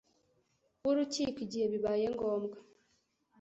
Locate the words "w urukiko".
0.85-1.37